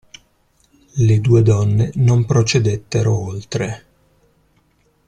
Le 0.95 1.19
due 1.19 1.43
donne 1.43 1.91
non 1.93 2.25
procedettero 2.25 3.15
oltre. 3.15 3.85